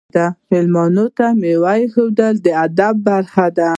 میلمنو 0.49 1.05
ته 1.17 1.25
میوه 1.41 1.73
ایښودل 1.79 2.33
د 2.45 2.47
ادب 2.65 2.93
برخه 3.09 3.45
ده. 3.57 3.69